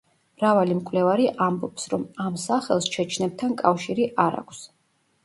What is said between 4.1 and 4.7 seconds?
არ აქვს.